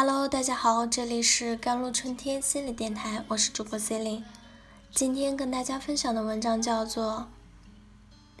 [0.00, 4.22] Hello，大家好，这里是甘露春天心理电台，我是主播 Celine。
[4.94, 7.26] 今天跟大家分享的文章叫做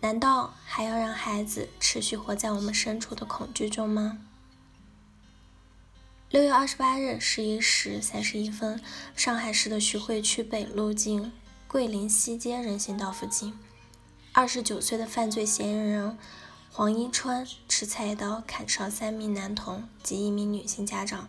[0.00, 4.20] 难道还要让孩子持续活在我们身处的恐惧中吗？》
[6.30, 8.80] 六月二十八日十一时三十一分，
[9.16, 11.32] 上海市的徐汇区北路径
[11.66, 13.52] 桂林西街人行道附近，
[14.30, 16.16] 二十九岁的犯罪嫌疑人
[16.70, 21.28] 黄一川持菜刀砍伤三名男童及一名女性家长。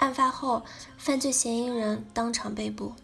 [0.00, 0.62] 案发后，
[0.96, 2.94] 犯罪嫌疑人当场被捕。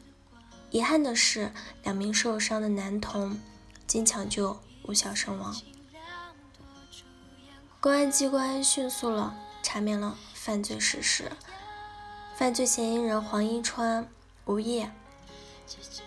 [0.70, 3.38] 遗憾的是，两名受伤的男童
[3.86, 5.54] 经抢救无效身亡。
[7.80, 11.30] 公安机关迅速了查明了犯罪事实。
[12.34, 14.08] 犯罪嫌疑人黄一川，
[14.46, 14.90] 无业，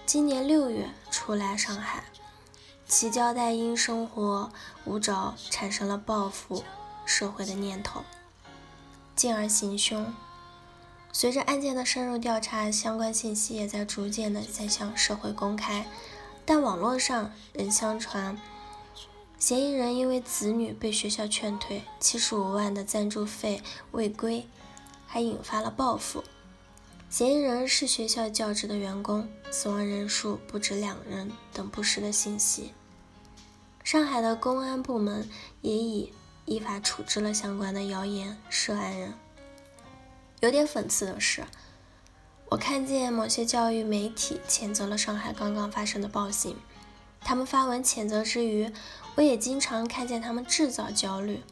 [0.07, 2.03] 今年六月初来上海，
[2.87, 4.51] 其交代因生活
[4.85, 6.63] 无着，产生了报复
[7.05, 8.03] 社会的念头，
[9.15, 10.11] 进而行凶。
[11.19, 15.85] 随着案件的深入调查，相关信息也在逐渐的在向社会公开，
[16.45, 18.39] 但网络上仍相传，
[19.37, 24.47] 嫌疑人因为子女被学校劝退，七十五万的赞助费未归，
[25.05, 26.23] 还引发了报复。
[27.09, 32.71] 嫌疑人是学校教职的员工，死亡人数不止两人等不实的信息。
[33.83, 36.13] 上海的公安部门也已
[36.45, 39.13] 依法处置了相关的谣言涉案人。
[40.41, 41.43] 有点讽刺的是，
[42.47, 46.55] 我看见某些教育媒体谴责了上海刚刚发生的暴行。
[47.21, 48.71] 他们发文谴责之余，
[49.15, 51.43] 我也经常看见他们制造焦虑，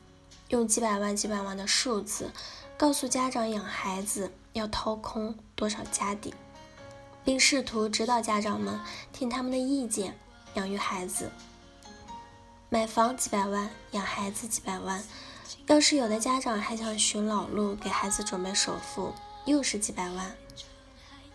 [0.47, 2.31] 用几百万、几百万的数字
[2.77, 6.33] 告诉家长养孩子要掏空多少家底，
[7.25, 8.79] 并试图指导家长们
[9.11, 10.17] 听他们的意见
[10.53, 11.29] 养育孩子。
[12.69, 15.03] 买房几百万，养孩子几百万。
[15.67, 19.13] 要是有的家长还想寻老路给孩子准备首付，
[19.45, 20.35] 又是几百万。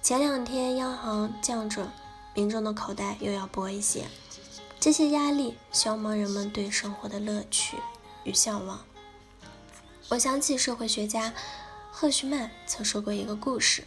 [0.00, 1.88] 前两天央行降准，
[2.34, 4.04] 民众的口袋又要薄一些。
[4.80, 7.76] 这些压力消磨人们对生活的乐趣
[8.24, 8.80] 与向往。
[10.08, 11.32] 我想起社会学家
[11.90, 13.84] 赫胥曼曾说过一个故事。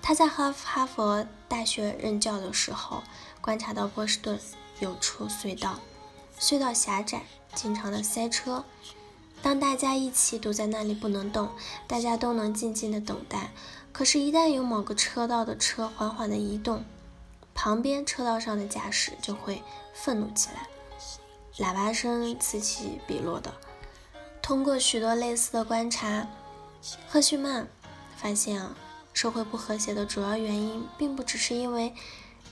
[0.00, 3.02] 他在哈哈佛大学任教的时候，
[3.42, 4.40] 观察到波士顿
[4.80, 5.78] 有处隧道，
[6.38, 7.22] 隧道狭窄，
[7.54, 8.64] 经常的塞车。
[9.42, 11.48] 当大家一起堵在那里不能动，
[11.86, 13.52] 大家都能静静的等待。
[13.92, 16.84] 可是，一旦有某个车道的车缓缓的移动，
[17.54, 19.62] 旁边车道上的驾驶就会
[19.92, 20.68] 愤怒起来，
[21.58, 23.52] 喇叭声此起彼落的。
[24.42, 26.28] 通过许多类似的观察，
[27.08, 27.66] 赫胥曼
[28.16, 28.76] 发现啊，
[29.12, 31.92] 社会不和谐的主要原因，并不只是因为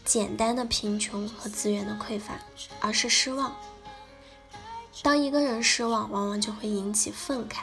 [0.05, 2.39] 简单的贫穷和资源的匮乏，
[2.81, 3.55] 而是失望。
[5.03, 7.59] 当一个人失望，往往就会引起愤慨，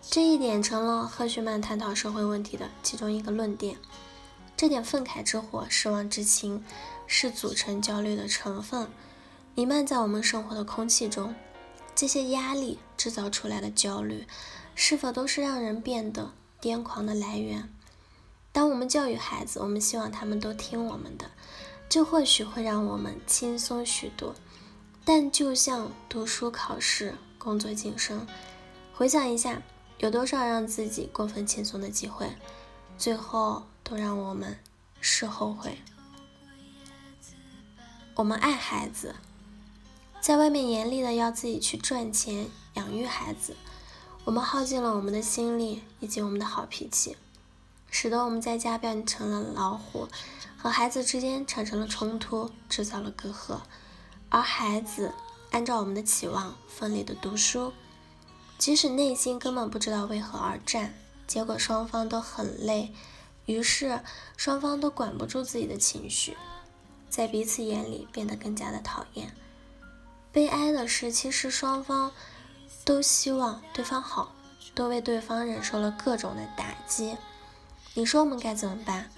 [0.00, 3.76] 这一点成了赫胥曼探讨社会问题的其中一个论点。
[4.56, 6.64] 这点愤慨之火、失望之情，
[7.06, 8.88] 是组成焦虑的成分，
[9.54, 11.34] 弥漫在我们生活的空气中。
[11.94, 14.26] 这些压力制造出来的焦虑，
[14.74, 17.68] 是否都是让人变得癫狂的来源？
[18.52, 21.30] 当我们教育孩子，我们希望他们都听我们的，
[21.88, 24.34] 这或许会让我们轻松许多。
[25.08, 28.26] 但就像读书、考试、工作晋升，
[28.92, 29.62] 回想一下，
[29.98, 32.28] 有多少让自己过分轻松的机会，
[32.98, 34.58] 最后都让我们
[35.00, 35.78] 事后悔。
[38.16, 39.14] 我们爱孩子，
[40.20, 43.54] 在外面严厉的要自己去赚钱养育孩子，
[44.24, 47.16] 我们耗尽了我们的心力以及我们的好脾气，
[47.92, 50.08] 使得我们在家变成了老虎，
[50.58, 53.60] 和孩子之间产生了冲突，制造了隔阂。
[54.36, 55.14] 而孩子
[55.50, 57.72] 按照我们的期望奋力的读书，
[58.58, 60.92] 即使内心根本不知道为何而战，
[61.26, 62.92] 结果双方都很累，
[63.46, 63.98] 于是
[64.36, 66.36] 双方都管不住自己的情绪，
[67.08, 69.34] 在彼此眼里变得更加的讨厌。
[70.32, 72.12] 悲哀的是，其实双方
[72.84, 74.34] 都希望对方好，
[74.74, 77.16] 都为对方忍受了各种的打击。
[77.94, 79.10] 你说我们该怎么办？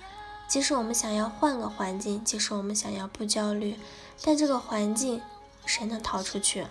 [0.48, 3.78] 即使我们想要换个环境，即使我们想要不焦虑。
[4.22, 5.20] 但这个环境，
[5.66, 6.66] 谁能逃出去？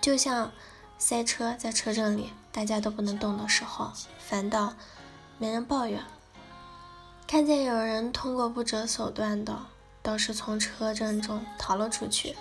[0.00, 0.50] 就像
[0.98, 4.74] 塞车，在车阵里大家都不能动的时候，反倒
[5.38, 6.02] 没人抱怨。
[7.28, 9.66] 看见有人通过不择手段的，
[10.02, 12.36] 倒是从车阵中逃了出去，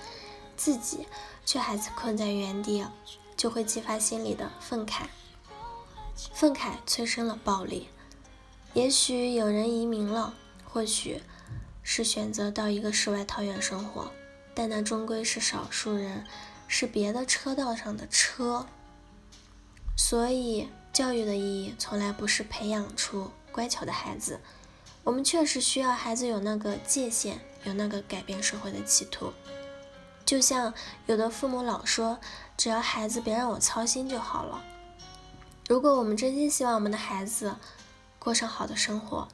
[0.57, 1.07] 自己
[1.45, 2.85] 却还是困在原地，
[3.37, 5.03] 就会激发心里的愤慨。
[6.33, 7.87] 愤慨催生了暴力。
[8.73, 10.33] 也许有人移民了，
[10.63, 11.21] 或许。
[11.83, 14.11] 是选择到一个世外桃源生活，
[14.53, 16.23] 但那终归是少数人，
[16.67, 18.67] 是别的车道上的车。
[19.97, 24.39] 所以，教育的意义从来不是培养出乖巧的孩子。
[25.03, 29.33] 我们确实需要孩子有那个界限，有那个改变社会的企图。
[30.23, 30.71] 就像
[31.07, 32.19] 有的父母老说，
[32.55, 34.63] 只要孩子别让我操心就好了。
[35.67, 37.55] 如果我们真心希望我们的孩子
[38.23, 39.27] 过上好的生活，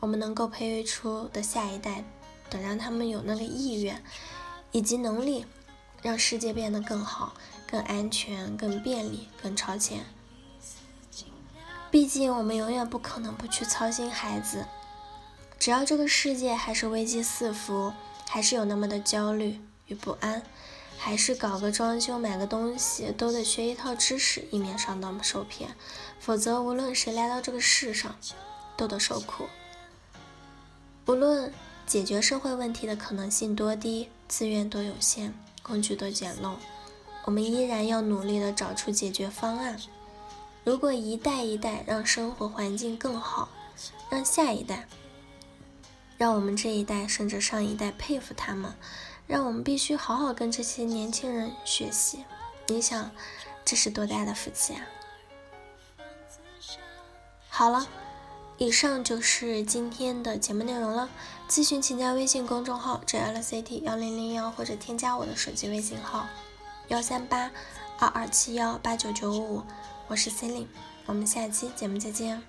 [0.00, 2.02] 我们能够培育出的下一代，
[2.50, 4.02] 等让他们有那个意愿
[4.72, 5.46] 以及能力，
[6.02, 7.34] 让世界变得更好、
[7.70, 10.04] 更安全、更便利、更超前。
[11.88, 14.66] 毕竟，我们永远不可能不去操心孩子。
[15.56, 17.92] 只要这个世界还是危机四伏，
[18.28, 20.42] 还是有那么的焦虑与不安，
[20.98, 25.70] 还是搞个装修、买个东西都得学一套知识，以免上当受骗。
[26.18, 28.16] 否则，无论谁来到这个世上，
[28.76, 29.44] 都得受苦。
[31.06, 31.52] 无论
[31.86, 35.32] 解决社会问题的可能性多低，资源多有限，
[35.62, 36.54] 工具多简陋，
[37.24, 39.78] 我们依然要努力的找出解决方案。
[40.64, 43.48] 如果一代一代让生活环境更好，
[44.10, 44.88] 让下一代。
[46.18, 48.74] 让我们这一代甚至上一代佩服他们，
[49.26, 52.24] 让我们必须好好跟这些年轻人学习。
[52.68, 53.10] 你想，
[53.64, 54.82] 这是多大的福气啊！
[57.48, 57.86] 好了，
[58.58, 61.08] 以上就是今天的节目内容了。
[61.48, 66.26] 咨询请加微信公众号 jlct 幺零零幺，或者添加我的手机微信号
[66.88, 67.50] 幺三八
[67.98, 69.62] 二二七幺八九九五，
[70.08, 70.68] 我是 c e l i n e
[71.06, 72.42] 我们下期节目再见。